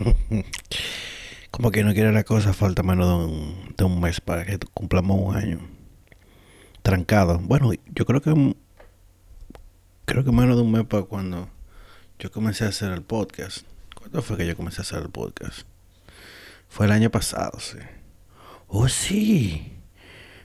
[1.50, 3.30] Como que no quiere la cosa, falta menos
[3.76, 5.60] de un, mes para que cumplamos un año.
[6.82, 7.38] Trancado.
[7.38, 8.54] Bueno, yo creo que
[10.04, 11.48] creo que menos de un mes para cuando
[12.18, 13.66] yo comencé a hacer el podcast.
[13.94, 15.62] ¿Cuándo fue que yo comencé a hacer el podcast?
[16.68, 17.78] Fue el año pasado, sí.
[18.68, 19.72] Oh, sí.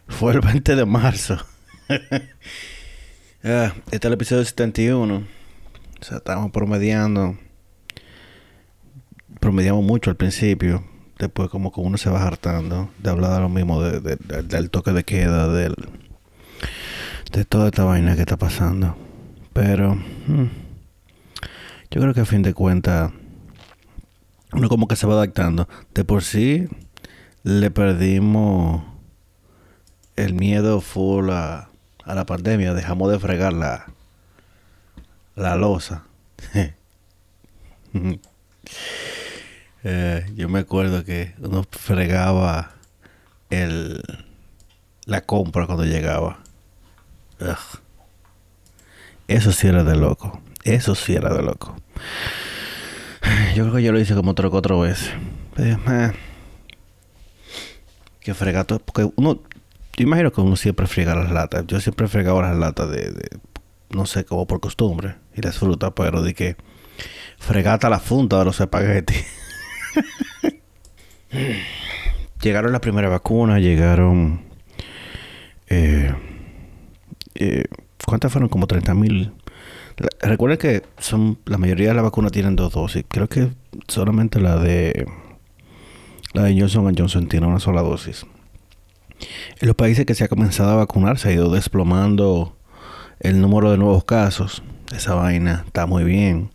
[0.08, 1.38] Fue el 20 de marzo.
[3.44, 5.16] ah, este es el episodio 71.
[5.16, 7.38] O sea, estamos promediando.
[9.46, 10.84] Promediamos mucho al principio.
[11.20, 14.92] Después como que uno se va hartando de hablar de lo mismo, de, del toque
[14.92, 15.76] de queda, del,
[17.32, 18.98] de toda esta vaina que está pasando.
[19.54, 20.48] Pero hmm,
[21.92, 23.12] yo creo que a fin de cuentas
[24.52, 25.70] uno como que se va adaptando.
[25.94, 26.68] De por sí
[27.44, 28.84] le perdimos
[30.16, 31.70] el miedo full a,
[32.04, 32.74] a la pandemia.
[32.74, 33.86] Dejamos de fregar la,
[35.36, 36.04] la losa.
[39.88, 42.72] Eh, yo me acuerdo que uno fregaba
[43.52, 44.02] el
[45.06, 46.40] la compra cuando llegaba.
[49.28, 50.42] Eso sí era de loco.
[50.64, 51.76] Eso sí era de loco.
[53.56, 55.12] Yo creo que yo lo hice como tres o cuatro veces.
[55.58, 55.78] Eh,
[58.22, 58.80] que fregato.
[58.80, 59.40] Porque uno.
[59.98, 61.66] Yo imagino que uno siempre frega las latas.
[61.68, 63.30] Yo siempre he fregado las latas de,
[63.92, 65.16] No sé, como por costumbre.
[65.36, 66.56] Y las frutas, pero de que.
[67.38, 69.26] Fregata la funda de los espaguetis.
[72.42, 74.42] llegaron las primeras vacunas, llegaron.
[75.68, 76.14] Eh,
[77.36, 77.64] eh,
[78.06, 78.50] ¿Cuántas fueron?
[78.50, 79.34] Como 30 mil.
[80.22, 83.06] Recuerden que son la mayoría de las vacunas tienen dos dosis.
[83.08, 83.52] Creo que
[83.88, 85.06] solamente la de
[86.34, 88.26] la de Johnson Johnson tiene una sola dosis.
[89.60, 92.58] En los países que se ha comenzado a vacunar se ha ido desplomando
[93.22, 94.62] el número de nuevos casos.
[94.94, 96.52] Esa vaina está muy bien.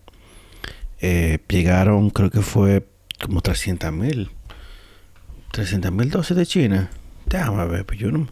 [1.01, 2.87] Eh, llegaron, creo que fue
[3.21, 4.31] como 300 mil.
[5.53, 6.91] 300 mil dosis de China.
[7.27, 8.29] Déjame ver, pues yo no.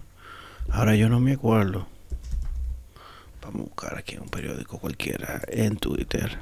[0.70, 1.86] Ahora yo no me acuerdo.
[3.42, 6.38] Vamos a buscar aquí un periódico cualquiera en Twitter.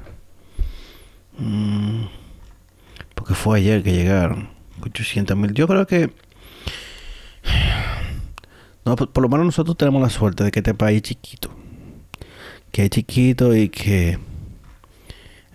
[1.37, 2.05] Mm,
[3.15, 4.49] porque fue ayer que llegaron.
[4.81, 5.53] 800 mil.
[5.53, 6.11] Yo creo que.
[8.85, 11.49] No, por, lo menos nosotros tenemos la suerte de que este país es chiquito.
[12.71, 14.17] Que es chiquito y que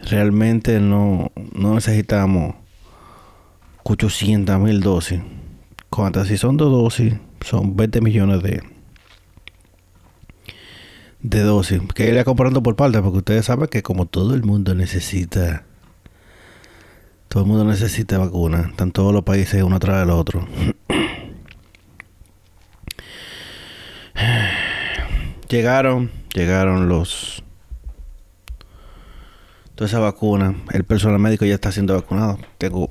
[0.02, 2.56] realmente no, no necesitamos
[3.84, 5.20] 800 mil dosis.
[5.90, 6.28] ¿Cuántas?
[6.28, 8.62] Si son dos dosis, son 20 millones de,
[11.20, 11.80] de dosis.
[11.94, 15.64] Que irá comprando por parte, porque ustedes saben que como todo el mundo necesita,
[17.28, 18.68] todo el mundo necesita vacuna.
[18.70, 20.46] Están todos los países uno tras del otro.
[25.48, 27.42] llegaron, llegaron los
[29.74, 30.54] toda esa vacuna.
[30.70, 32.38] El personal médico ya está siendo vacunado.
[32.58, 32.88] Tengo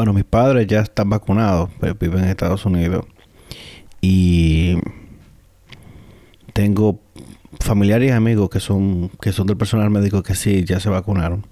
[0.00, 3.04] bueno, mis padres ya están vacunados, pero viven en Estados Unidos.
[4.00, 4.78] Y
[6.54, 7.02] tengo
[7.60, 11.46] familiares y amigos que son, que son del personal médico que sí, ya se vacunaron.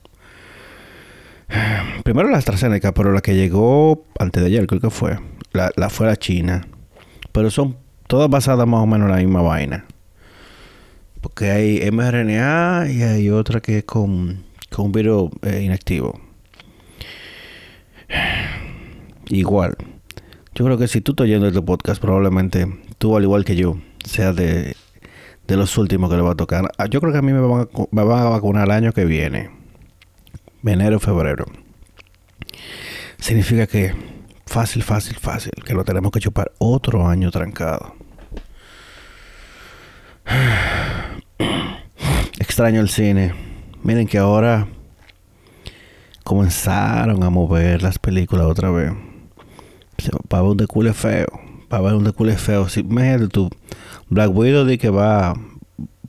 [2.05, 5.19] Primero la AstraZeneca, pero la que llegó antes de ayer, creo que fue.
[5.53, 6.67] La, la fue la China.
[7.33, 7.77] Pero son
[8.07, 9.85] todas basadas más o menos en la misma vaina.
[11.21, 16.28] Porque hay mRNA y hay otra que es con, con un virus eh, inactivo.
[19.29, 19.77] Igual.
[20.55, 22.67] Yo creo que si tú estás oyendo este podcast, probablemente
[22.99, 24.75] tú, al igual que yo, seas de,
[25.49, 26.71] de los últimos que le va a tocar.
[26.79, 27.69] Ah, yo creo que a mí me van
[28.21, 29.51] a, vacunar el año que viene.
[30.65, 31.47] Enero, febrero.
[33.19, 33.95] Significa que
[34.47, 35.53] fácil, fácil, fácil.
[35.65, 37.95] Que lo tenemos que chupar otro año trancado.
[42.39, 43.33] Extraño el cine.
[43.83, 44.69] Miren que ahora
[46.25, 48.93] comenzaron a mover las películas otra vez.
[50.29, 51.27] Para ver un decule feo.
[51.69, 52.69] Para ver un decule feo.
[52.69, 55.35] Si Black Widow di que va,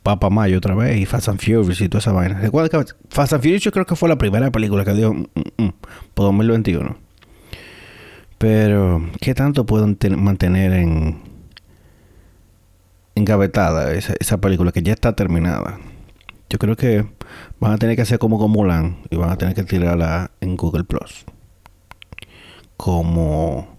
[0.03, 0.97] para mayo otra vez.
[0.97, 2.39] Y Fast and Furious y toda esa vaina.
[2.39, 5.25] Recuerda que Fast and Furious yo creo que fue la primera película que dio mm,
[5.35, 5.73] mm, mm,
[6.13, 6.97] por 2021.
[8.38, 11.21] Pero, ¿qué tanto pueden mantener en
[13.15, 15.77] engavetada esa, esa película que ya está terminada?
[16.50, 17.06] Yo creo que
[17.59, 20.56] van a tener que hacer como con Mulan y van a tener que tirarla en
[20.56, 21.25] Google Plus.
[22.77, 23.79] Como,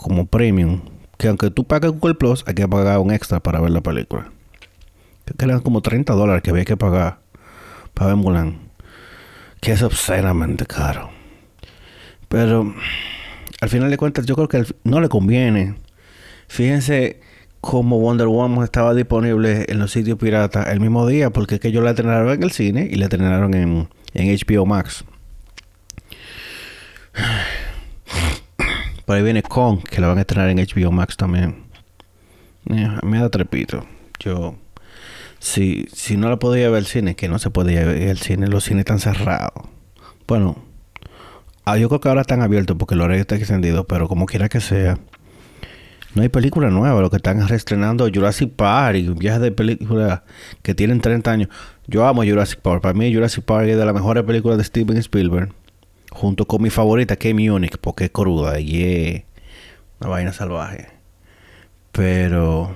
[0.00, 0.80] como premium.
[1.18, 4.30] Que aunque tú pagues Google Plus, hay que pagar un extra para ver la película.
[5.24, 7.18] Creo que eran como 30 dólares que había que pagar
[7.94, 8.58] para ver Mulan.
[9.60, 11.10] Que es obscenamente caro.
[12.28, 12.74] Pero
[13.60, 15.74] al final de cuentas, yo creo que no le conviene.
[16.48, 17.20] Fíjense
[17.60, 21.68] como Wonder Woman estaba disponible en los sitios piratas el mismo día, porque es que
[21.68, 25.04] ellos la estrenaron en el cine y la estrenaron en, en HBO Max.
[29.10, 31.64] Por ahí viene Kong, que la van a estrenar en HBO Max también.
[32.70, 33.84] Eh, me da trepito.
[34.20, 34.54] Yo,
[35.40, 38.46] si, si no la podía ver al cine, que no se podía ver al cine,
[38.46, 39.66] los cines están cerrados.
[40.28, 40.62] Bueno,
[41.64, 44.48] ah, yo creo que ahora están abiertos porque el horario está extendido, pero como quiera
[44.48, 44.96] que sea,
[46.14, 47.00] no hay película nueva.
[47.00, 50.22] Lo que están reestrenando Jurassic Park y viajes de películas
[50.62, 51.48] que tienen 30 años.
[51.88, 52.82] Yo amo Jurassic Park.
[52.82, 55.52] Para mí, Jurassic Park es de las mejores películas de Steven Spielberg.
[56.10, 59.22] Junto con mi favorita, que es Munich, porque es cruda y es
[60.00, 60.88] una vaina salvaje.
[61.92, 62.74] Pero.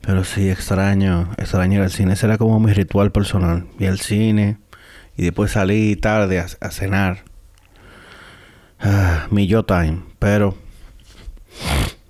[0.00, 1.30] Pero sí, extraño.
[1.38, 2.14] Extraño ir al cine.
[2.14, 3.66] Ese era como mi ritual personal.
[3.78, 4.58] Ir al cine.
[5.16, 7.24] Y después salí tarde a, cenar.
[8.80, 10.02] Ah, mi yo time.
[10.18, 10.56] Pero.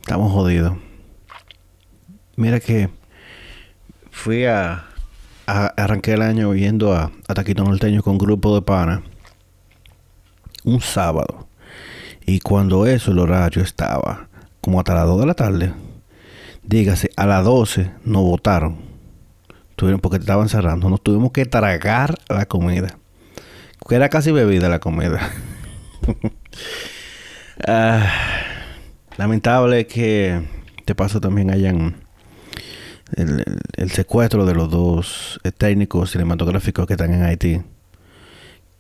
[0.01, 0.77] Estamos jodidos.
[2.37, 2.91] Mira que.
[4.11, 4.87] Fui a.
[5.47, 9.03] arranqué el año yendo a, a Taquito Norteño con un grupo de panas
[10.65, 11.49] un sábado.
[12.27, 14.29] Y cuando eso, el horario estaba
[14.61, 15.73] como hasta las 2 de la tarde.
[16.63, 18.79] Dígase, a las 12 no votaron.
[19.77, 20.89] Tuvieron porque estaban cerrando.
[20.89, 22.99] Nos tuvimos que tragar la comida.
[23.87, 25.21] Que era casi bebida la comida.
[27.69, 28.11] Ah,
[29.17, 30.43] lamentable que
[30.85, 32.03] te paso también hayan
[33.17, 33.45] el,
[33.77, 37.63] el, secuestro de los dos técnicos cinematográficos que están en Haití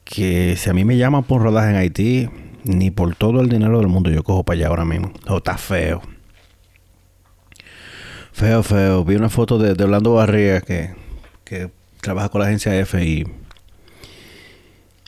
[0.05, 2.29] que si a mí me llaman por rodaje en Haití,
[2.65, 5.13] ni por todo el dinero del mundo yo cojo para allá ahora mismo.
[5.29, 6.03] O está feo.
[8.33, 9.05] Feo, feo.
[9.05, 10.95] Vi una foto de, Orlando Barriga que,
[11.45, 11.71] que
[12.01, 13.25] trabaja con la agencia F y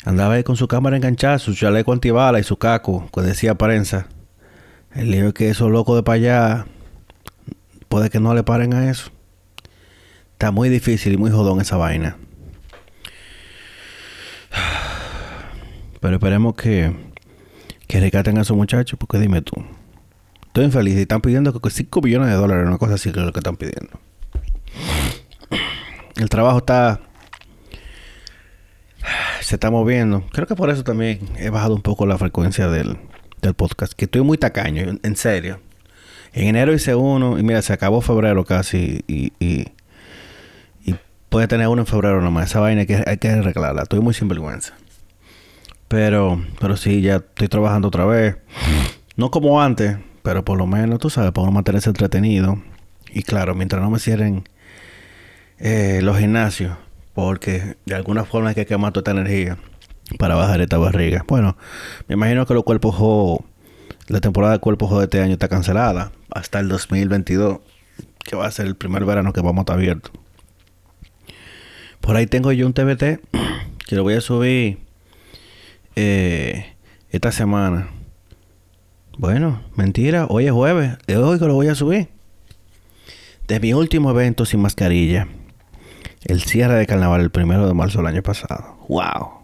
[0.05, 4.07] andaba ahí con su cámara enganchada, su chaleco antibala y su caco, que decía prensa.
[4.95, 6.67] El lío es que esos locos de para allá
[7.89, 9.11] puede que no le paren a eso.
[10.33, 12.17] Está muy difícil y muy jodón esa vaina.
[16.07, 16.95] Pero esperemos que,
[17.89, 19.57] que rescaten a esos muchachos, porque dime tú.
[20.47, 23.33] Estoy infeliz y están pidiendo 5 billones de dólares, una cosa así que es lo
[23.33, 23.99] que están pidiendo.
[26.15, 27.01] El trabajo está.
[29.41, 30.25] Se está moviendo.
[30.31, 32.99] Creo que por eso también he bajado un poco la frecuencia del,
[33.43, 33.93] del podcast.
[33.93, 35.59] Que estoy muy tacaño, en serio.
[36.33, 39.73] En enero hice uno y mira, se acabó febrero casi y, y,
[41.31, 42.51] puede tener uno en febrero nomás.
[42.51, 43.83] Esa vaina hay que, hay que arreglarla.
[43.83, 44.73] Estoy muy sin vergüenza.
[45.89, 48.37] Pero, pero sí, ya estoy trabajando otra vez.
[49.17, 52.61] No como antes, pero por lo menos, tú sabes, para mantenerse entretenido.
[53.13, 54.45] Y claro, mientras no me cierren
[55.59, 56.77] eh, los gimnasios,
[57.15, 59.59] porque de alguna forma hay que quemar toda esta energía
[60.19, 61.25] para bajar esta barriga.
[61.27, 61.57] Bueno,
[62.09, 62.97] me imagino que los cuerpos
[64.09, 67.59] la temporada de cuerpos de este año está cancelada hasta el 2022,
[68.25, 70.13] que va a ser el primer verano que vamos a estar abiertos.
[72.01, 73.21] Por ahí tengo yo un TBT
[73.87, 74.86] que lo voy a subir
[75.97, 76.77] eh,
[77.11, 77.89] esta semana.
[79.19, 82.09] Bueno, mentira, hoy es jueves, de hoy que lo voy a subir.
[83.49, 85.27] De mi último evento sin mascarilla,
[86.25, 88.77] el cierre de carnaval el primero de marzo del año pasado.
[88.89, 89.37] ¡Wow!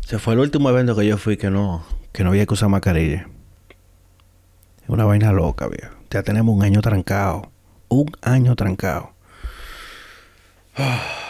[0.00, 2.68] Se fue el último evento que yo fui que no, que no había que usar
[2.68, 3.28] mascarilla.
[4.82, 5.94] Es una vaina loca, viejo.
[6.10, 7.52] Ya tenemos un año trancado.
[7.88, 9.12] Un año trancado.
[10.76, 11.29] Ah.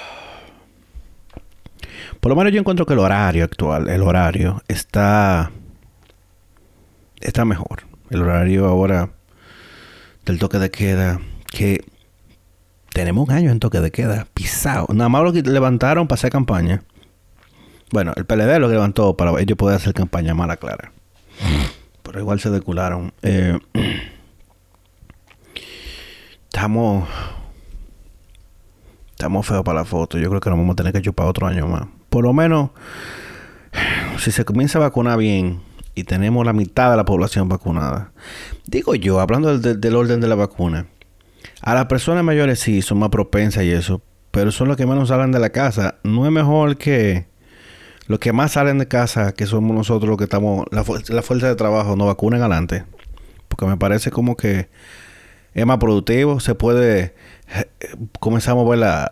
[2.20, 5.50] Por lo menos yo encuentro que el horario actual, el horario, está.
[7.20, 7.84] está mejor.
[8.10, 9.10] El horario ahora
[10.26, 11.84] del toque de queda, que
[12.92, 14.86] tenemos un año en toque de queda, pisado.
[14.92, 16.82] Nada más lo que levantaron para hacer campaña.
[17.90, 20.92] Bueno, el PLD lo levantó para ellos poder hacer campaña mala clara.
[22.02, 23.12] Pero igual se decularon.
[23.22, 23.58] Eh,
[26.44, 27.08] estamos.
[29.20, 30.16] Estamos feos para la foto.
[30.16, 32.70] Yo creo que nos vamos a tener que chupar otro año más por lo menos,
[34.18, 35.60] si se comienza a vacunar bien
[35.94, 38.12] y tenemos la mitad de la población vacunada,
[38.66, 40.86] digo yo, hablando del, orden de la vacuna,
[41.62, 45.08] a las personas mayores sí son más propensas y eso, pero son los que menos
[45.08, 45.96] salen de la casa.
[46.02, 47.26] No es mejor que
[48.06, 51.46] los que más salen de casa, que somos nosotros los que estamos, la, la fuerza
[51.46, 52.84] de trabajo, nos vacunen adelante.
[53.48, 54.68] Porque me parece como que
[55.54, 57.14] es más productivo, se puede,
[58.18, 59.10] comenzamos a ver la,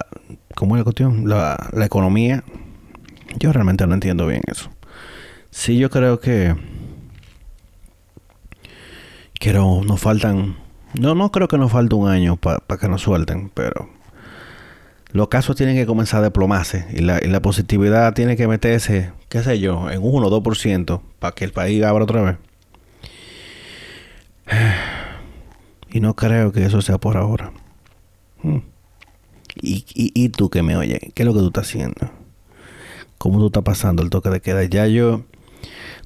[0.55, 1.29] ¿cómo la cuestión?
[1.29, 2.45] La, la economía
[3.37, 4.71] yo realmente no entiendo bien eso.
[5.51, 6.55] Sí, yo creo que.
[9.35, 10.57] Que no, nos faltan.
[10.99, 13.91] No, no creo que nos falte un año para que nos suelten, pero.
[15.11, 19.13] Los casos tienen que comenzar a desplomarse y la, y la positividad tiene que meterse,
[19.31, 22.37] qué sé yo, en 1 o 2% para que el país abra otra vez.
[25.91, 27.51] Y no creo que eso sea por ahora.
[28.43, 28.59] Hmm.
[29.61, 31.01] ¿Y, tú que me oyes?
[31.15, 32.11] ¿Qué es lo que tú estás haciendo?
[33.19, 34.65] cómo tú estás pasando el toque de queda.
[34.65, 35.25] Ya yo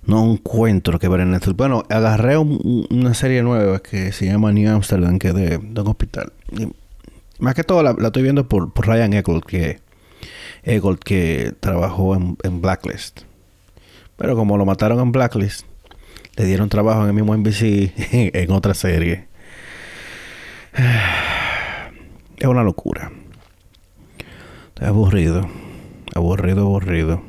[0.05, 1.57] no encuentro que ver en Netflix.
[1.57, 6.33] Bueno, agarré una serie nueva que se llama New Amsterdam, que es de, un hospital.
[7.39, 9.81] más que todo la, estoy viendo por, Ryan Egold, que,
[10.65, 13.21] Egold, que trabajó en, Blacklist.
[14.17, 15.67] Pero como lo mataron en Blacklist,
[16.37, 19.29] le dieron trabajo en el mismo NBC en otra serie.
[22.43, 23.13] Es una locura.
[24.81, 25.49] Es aburrido.
[26.13, 27.23] Aburrido, aburrido.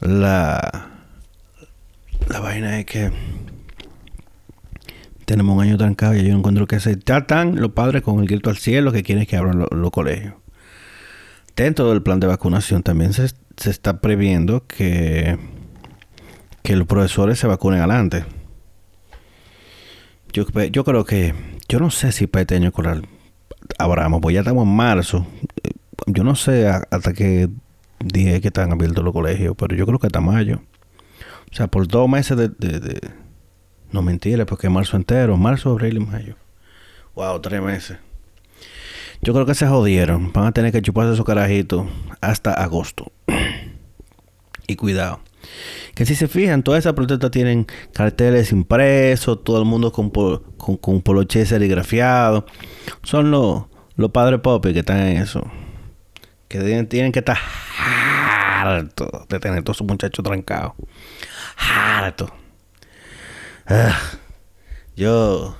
[0.00, 0.88] La,
[2.28, 3.12] la vaina es que
[5.26, 8.48] tenemos un año trancado y yo encuentro que se tratan los padres con el grito
[8.48, 10.32] al cielo que quieren que abran los colegios.
[11.54, 13.26] Dentro del plan de vacunación también se,
[13.68, 15.38] está previendo que,
[16.62, 18.24] que los profesores se vacunen adelante.
[20.32, 21.34] Yo, yo creo que,
[21.68, 23.02] yo no sé si para este año escolar
[23.78, 25.26] abramos, pues ya estamos en marzo.
[26.06, 27.48] Yo no sé hasta qué
[27.98, 30.60] dije que están abiertos los colegios, pero yo creo que hasta mayo.
[31.50, 33.00] O sea, por dos meses de...
[33.92, 36.36] no mentira, porque marzo entero, marzo, abril y mayo.
[37.14, 37.98] Wow, tres meses.
[39.22, 40.32] Yo creo que se jodieron.
[40.32, 41.86] Van a tener que chuparse esos carajitos
[42.20, 43.10] hasta agosto.
[44.66, 45.20] y cuidado.
[45.94, 50.76] Que si se fijan, todas esas protestas tienen carteles impresos, todo el mundo con, con,
[50.76, 52.46] con poloche serigrafiado.
[53.02, 53.64] Son los,
[53.96, 55.42] los padres popis que están en eso
[56.48, 57.38] que tienen, que estar
[57.78, 60.72] hartos de tener todos sus muchachos trancados.
[61.56, 62.32] Harto.
[63.66, 63.98] Ah,
[64.94, 65.56] yo.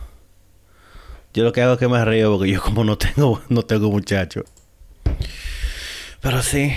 [1.34, 3.90] Yo lo que hago es que me río porque yo como no tengo, no tengo
[3.90, 4.44] muchachos.
[6.20, 6.72] Pero sí.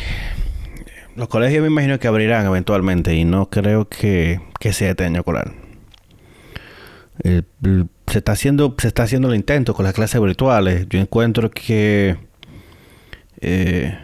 [1.19, 5.19] Los colegios me imagino que abrirán eventualmente y no creo que, que sea este año
[5.19, 5.51] escolar.
[7.21, 10.87] se está haciendo, se está haciendo el intento con las clases virtuales.
[10.87, 12.15] Yo encuentro que
[13.41, 13.99] eh,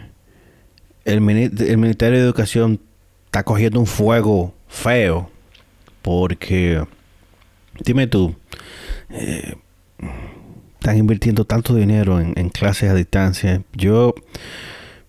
[1.05, 2.81] el, Ministerio de Educación
[3.27, 5.31] está cogiendo un fuego feo
[6.01, 6.84] porque,
[7.79, 8.36] dime tú,
[9.12, 9.55] eh,
[10.81, 13.62] están invirtiendo tanto dinero en, clases a distancia.
[13.72, 14.13] Yo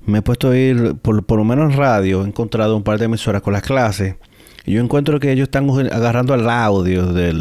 [0.07, 2.99] me he puesto a ir, por, por lo menos en radio, he encontrado un par
[2.99, 4.17] de emisoras con las clases.
[4.65, 7.33] Y yo encuentro que ellos están agarrando el audio de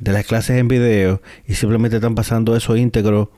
[0.00, 3.30] las clases en video y simplemente están pasando eso íntegro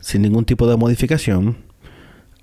[0.00, 1.56] sin ningún tipo de modificación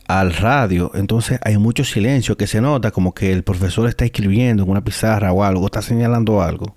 [0.08, 0.92] al radio.
[0.94, 4.84] Entonces hay mucho silencio que se nota como que el profesor está escribiendo en una
[4.84, 6.76] pizarra o algo, está señalando algo.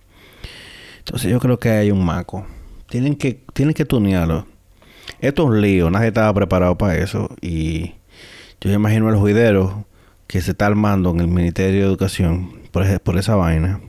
[0.99, 2.47] Entonces yo creo que hay un maco.
[2.89, 4.47] Tienen que, tienen que tunearlo.
[5.21, 7.29] Esto es un lío, nadie estaba preparado para eso.
[7.41, 7.95] Y
[8.61, 9.87] yo imagino el juidero
[10.27, 13.81] que se está armando en el Ministerio de Educación por, por esa vaina.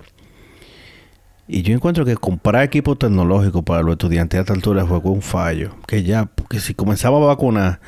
[1.48, 5.22] Y yo encuentro que comprar equipo tecnológico para los estudiantes a esta altura fue un
[5.22, 5.76] fallo.
[5.88, 7.80] Que ya, porque si comenzaba a vacunar,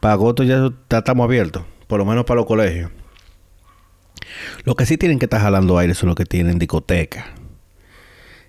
[0.00, 1.64] para agosto ya, estamos abiertos.
[1.88, 2.90] Por lo menos para los colegios.
[4.64, 7.26] Lo que sí tienen que estar jalando aire son los que tienen discoteca.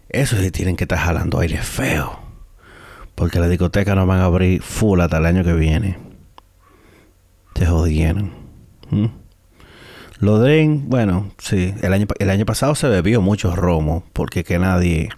[0.09, 2.28] Eso sí tienen que estar jalando aire feo.
[3.19, 5.97] Porque las discotecas no van a abrir full hasta el año que viene.
[7.53, 8.31] Se jodieron.
[8.89, 9.07] ¿Mm?
[10.19, 14.57] Lo de, bueno, sí, el año, el año pasado se bebió mucho romo, porque que
[14.57, 15.09] nadie,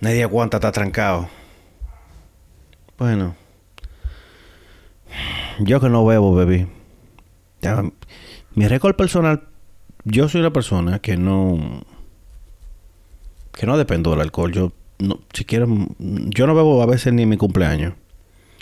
[0.00, 1.30] nadie aguanta estar trancado.
[2.98, 3.34] Bueno,
[5.60, 6.66] yo que no bebo, bebí.
[8.54, 9.48] mi récord personal,
[10.04, 11.86] yo soy una persona que no,
[13.52, 14.52] que no dependo del alcohol.
[14.52, 17.94] Yo, no, si quiero, yo no bebo a veces ni en mi cumpleaños.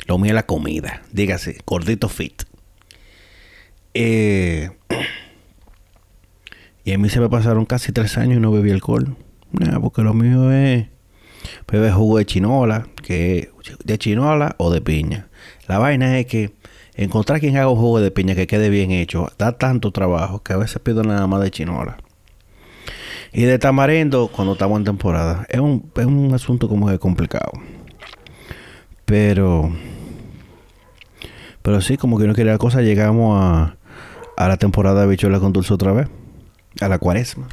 [0.06, 2.42] Lo mío es la comida, dígase, gordito fit.
[3.94, 4.70] Eh,
[6.84, 9.16] y a mí se me pasaron casi tres años y no bebí alcohol.
[9.80, 10.86] porque lo mío es
[11.70, 13.50] beber jugo de chinola, que
[13.84, 15.28] de chinola o de piña.
[15.66, 16.52] La vaina es que
[16.94, 20.52] encontrar quien haga un jugo de piña que quede bien hecho da tanto trabajo que
[20.52, 21.98] a veces pido nada más de chinola.
[23.32, 25.46] Y de tamarindo cuando estamos en temporada.
[25.48, 27.52] Es un, es un asunto como que complicado.
[29.04, 29.70] Pero...
[31.62, 33.76] Pero sí, como que no quería cosa, llegamos a,
[34.36, 36.08] a la temporada de bichuela con dulce otra vez.
[36.80, 37.48] A la cuaresma.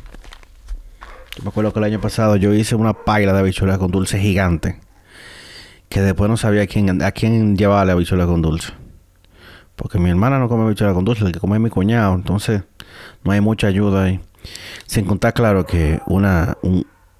[1.35, 4.19] Yo me acuerdo que el año pasado yo hice una paila de habichuelas con dulce
[4.19, 4.79] gigante.
[5.89, 8.71] Que después no sabía a quién, a quién llevaba la habichuela con dulce.
[9.75, 12.13] Porque mi hermana no come habichuela con dulce, el que come es mi cuñado.
[12.13, 12.63] Entonces
[13.23, 14.19] no hay mucha ayuda ahí.
[14.85, 16.57] Sin contar claro que una,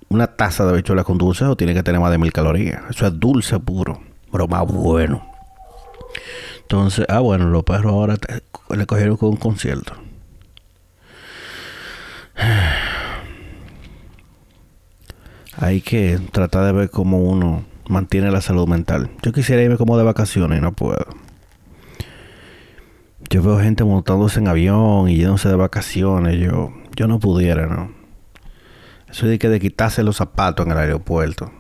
[0.10, 2.82] una taza de habichuelas con dulce no tiene que tener más de mil calorías.
[2.90, 4.02] Eso es dulce puro,
[4.32, 5.26] pero más bueno.
[6.62, 8.16] Entonces, ah, bueno, los perros ahora
[8.70, 9.94] le cogieron con un concierto.
[15.58, 19.12] Hay que tratar de ver cómo uno mantiene la salud mental.
[19.22, 21.06] Yo quisiera irme como de vacaciones y no puedo.
[23.30, 26.40] yo veo gente montándose en avión y yéndose de vacaciones.
[26.40, 27.92] Yo, yo no pudiera, ¿no?
[29.10, 31.52] Eso de que de quitarse los zapatos en el aeropuerto.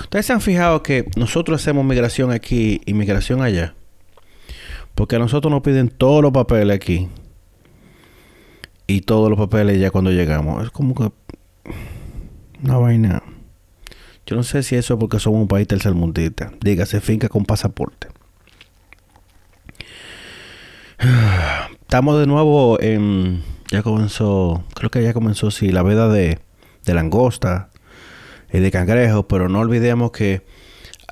[0.00, 3.74] Ustedes se han fijado que nosotros hacemos migración aquí y migración allá.
[4.94, 7.08] Porque a nosotros nos piden todos los papeles aquí.
[8.86, 10.64] Y todos los papeles ya cuando llegamos.
[10.64, 11.12] Es como que.
[12.62, 13.22] Una vaina.
[14.26, 16.52] Yo no sé si eso es porque somos un país tercermundista.
[16.60, 18.08] Dígase, finca con pasaporte.
[21.86, 23.44] Estamos de nuevo en.
[23.70, 24.64] Ya comenzó.
[24.74, 26.40] Creo que ya comenzó, sí, la veda de,
[26.84, 27.70] de langosta
[28.52, 29.28] y de cangrejo.
[29.28, 30.44] Pero no olvidemos que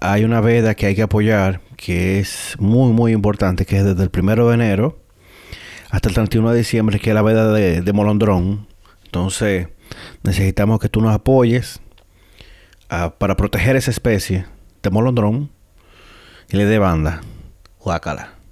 [0.01, 1.61] hay una veda que hay que apoyar.
[1.77, 3.67] Que es muy, muy importante.
[3.67, 4.99] Que es desde el primero de enero
[5.91, 6.99] hasta el 31 de diciembre.
[6.99, 8.67] Que es la veda de, molondrón.
[9.05, 9.69] Entonces,
[10.25, 11.81] necesitamos que tú nos apoyes
[12.89, 14.47] para proteger esa especie
[14.83, 15.53] de molondrón
[16.51, 17.21] y le dé banda.
[17.79, 18.44] Guácala.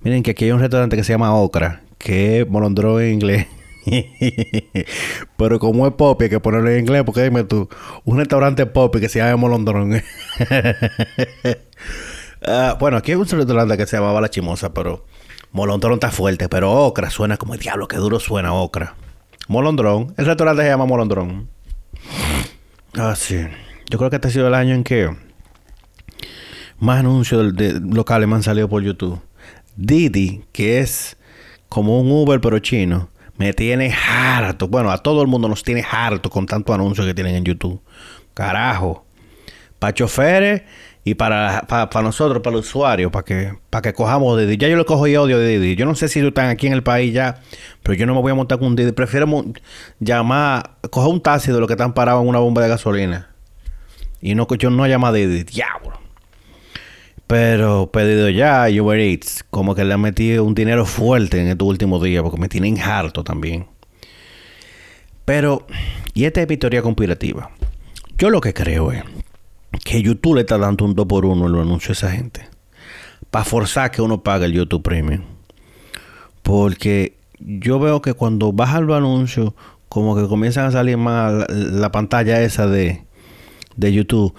[0.00, 3.46] Miren que aquí hay un restaurante que se llama Ocra, que es molondrón en inglés.
[5.36, 7.68] Pero como es pop, hay que ponerlo en inglés, porque dime tú,
[8.04, 10.02] un restaurante pop que se llama molondrón.
[12.40, 15.04] Ah, bueno, aquí hay un restaurante que se llamaba La Chimosa, pero
[15.50, 18.94] molondrón está fuerte, pero Ocra suena como el diablo, que duro suena Ocra.
[19.48, 21.48] Molondrón, el restaurante se llama Molondrón.
[22.94, 23.44] Ah, sí.
[23.90, 25.10] Yo creo que este ha sido el año en que
[26.78, 29.20] más anuncios locales me han salido por YouTube.
[29.78, 31.16] Didi, que es
[31.68, 34.66] como un Uber pero chino, me tiene harto.
[34.66, 37.80] Bueno, a todo el mundo nos tiene harto con tanto anuncio que tienen en YouTube.
[38.34, 39.06] Carajo.
[39.78, 40.62] Para choferes
[41.04, 44.56] y para, para, nosotros, para los usuarios, para que, para que cojamos Didi.
[44.56, 45.76] Ya yo lo cojo y odio de Didi.
[45.76, 47.40] Yo no sé si están aquí en el país ya,
[47.84, 48.90] pero yo no me voy a montar con un Didi.
[48.90, 49.44] Prefiero
[50.00, 53.28] llamar, coger un taxi de los que están parados en una bomba de gasolina.
[54.20, 55.44] Y no, yo no llamo a Didi.
[55.44, 56.07] Diablo.
[57.28, 61.68] Pero pedido ya, Uber Eats, como que le han metido un dinero fuerte en estos
[61.68, 63.66] últimos días, porque me tienen harto también.
[65.26, 65.66] Pero,
[66.14, 67.50] y esta es mi conspirativa.
[68.16, 69.04] Yo lo que creo es
[69.84, 72.48] que YouTube le está dando un 2 por 1 en los anuncios a esa gente.
[73.30, 75.20] Para forzar que uno pague el YouTube Premium.
[76.42, 79.52] Porque yo veo que cuando bajan los anuncios,
[79.90, 83.04] como que comienzan a salir más la, pantalla esa de,
[83.76, 84.34] de YouTube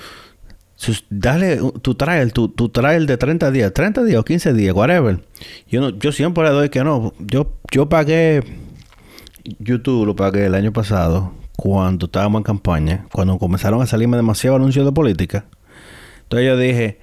[1.09, 5.19] dale tu trial, tu, tu trial de 30 días, 30 días o 15 días, whatever.
[5.67, 7.13] Yo, no, yo siempre le doy que no.
[7.19, 8.43] Yo, yo pagué
[9.59, 14.55] YouTube, lo pagué el año pasado, cuando estábamos en campaña, cuando comenzaron a salirme demasiado
[14.55, 15.45] anuncios de política.
[16.23, 16.99] Entonces yo dije,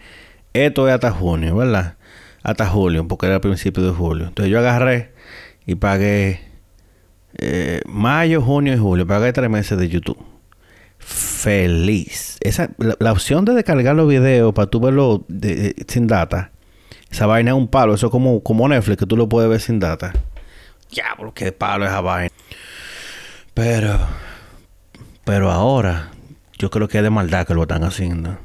[0.54, 1.96] esto es hasta junio, ¿verdad?
[2.42, 4.28] Hasta julio, porque era el principio de julio.
[4.28, 5.12] Entonces yo agarré
[5.66, 6.40] y pagué
[7.36, 9.06] eh, mayo, junio y julio.
[9.06, 10.36] Pagué tres meses de YouTube
[11.46, 12.38] feliz.
[12.40, 15.24] Esa, la, opción de descargar los videos para tú verlo
[15.87, 16.50] sin data,
[17.09, 17.94] esa vaina es un palo.
[17.94, 20.12] Eso es como, como Netflix, que tú lo puedes ver sin data.
[20.90, 22.35] Diablo, qué palo esa vaina.
[23.54, 23.96] Pero,
[25.22, 26.11] pero ahora,
[26.59, 28.38] yo creo que es de maldad que lo están haciendo.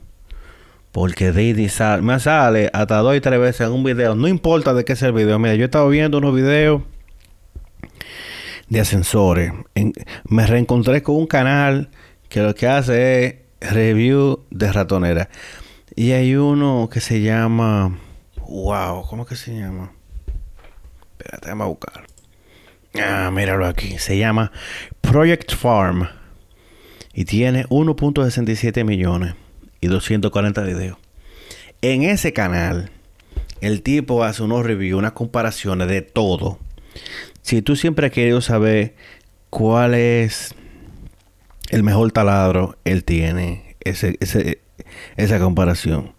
[0.92, 4.14] Porque Didi sale, me sale hasta dos y tres veces en un video.
[4.14, 5.40] No importa de qué sea el video.
[5.40, 6.84] Mira, yo he estado viendo unos videos
[8.70, 9.54] de ascensores.
[10.26, 11.90] me reencontré con un canal
[12.32, 15.30] que lo que hace es review de ratonera.
[15.96, 18.00] Y hay uno que se llama...
[18.48, 19.92] Wow, ¿cómo que se llama?
[21.12, 22.06] Espérate, déjame buscar.
[22.96, 23.98] Ah, míralo aquí.
[23.98, 24.54] Se llama
[25.02, 26.08] Project Farm.
[27.14, 29.36] Y tiene 1.67 millones
[29.82, 30.98] y 240 videos.
[31.82, 32.92] En ese canal,
[33.60, 36.60] el tipo hace unos reviews, unas comparaciones de todo.
[37.42, 38.96] Si tú siempre has querido saber
[39.50, 40.56] cuál es
[41.72, 43.76] el mejor taladro, él tiene
[45.18, 46.14] esa comparación.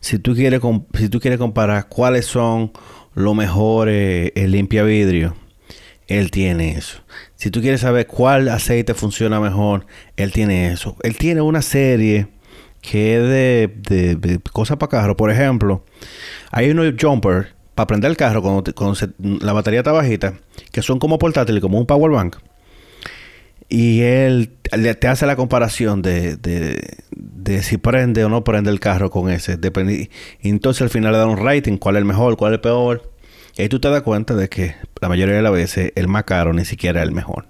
[0.00, 0.60] Si tú, quieres,
[0.94, 2.72] si comparar cuáles son
[3.14, 5.36] los mejores el limpia vidrio,
[6.08, 7.02] él tiene eso.
[7.34, 10.96] Si tú quieres saber cuál aceite funciona mejor, él tiene eso.
[11.02, 12.28] Él tiene una serie
[12.80, 15.16] que es de, cosas para carro.
[15.16, 15.84] Por ejemplo,
[16.50, 18.64] hay unos jumper para prender el carro cuando,
[19.18, 20.34] la batería está bajita,
[20.72, 22.36] que son como portátiles, como un power bank.
[23.68, 24.50] Y él
[24.98, 29.58] te hace la comparación de, de, si prende o no prende el carro con ese.
[30.42, 32.60] y entonces al final le da un rating, cuál es el mejor, cuál es el
[32.60, 33.12] peor.
[33.58, 36.52] Y tú te das cuenta de que la mayoría de las veces el más caro
[36.52, 37.46] ni siquiera es el mejor.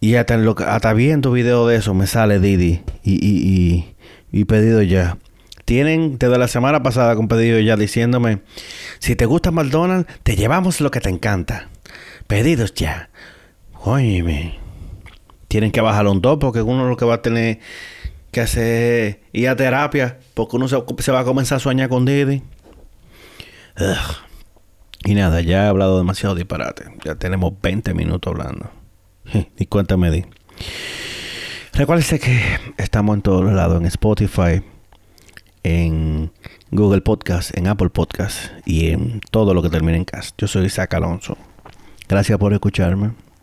[0.00, 3.94] Y hasta, lo, hasta viendo video de eso me sale Didi y, y,
[4.30, 5.18] y, pedido ya.
[5.64, 8.40] Tienen desde la semana pasada con pedido ya diciéndome,
[9.00, 11.68] si te gusta McDonald's, te llevamos lo que te encanta.
[12.26, 13.10] Pedidos ya.
[13.88, 14.58] Óyeme.
[15.48, 17.58] Tienen que bajar un dos porque uno lo que va a tener
[18.30, 20.76] que hacer ir a terapia porque uno se,
[21.10, 22.42] va a comenzar a soñar con Didi.
[25.04, 26.84] Y nada, ya he hablado demasiado disparate.
[27.02, 28.70] Ya tenemos 20 minutos hablando.
[29.58, 30.26] ¿Y cuánto me di?
[31.72, 34.62] Que estamos en todos lados, en Spotify,
[35.62, 36.30] en
[36.70, 40.34] Google Podcast, en Apple Podcast y en todo lo que termine en cast.
[40.36, 41.38] Yo soy Isaac Alonso.
[42.06, 43.12] Gracias por escucharme.